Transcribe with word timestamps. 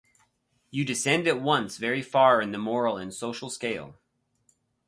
You 0.71 0.83
descend 0.83 1.27
at 1.27 1.39
once 1.39 1.77
very 1.77 2.01
far 2.01 2.41
in 2.41 2.53
the 2.53 2.57
moral 2.57 2.97
and 2.97 3.13
social 3.13 3.51
scale. 3.51 3.99